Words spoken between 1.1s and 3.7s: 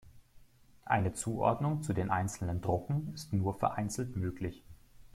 Zuordnung zu den einzelnen Drucken ist nur